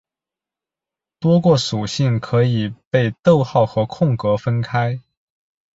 [1.19, 4.99] 多个属性可以被逗号和空格分开。